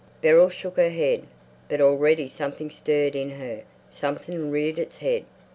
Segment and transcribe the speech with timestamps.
[0.19, 1.25] Beryl shook her head.
[1.69, 5.25] But already something stirred in her, something reared its head.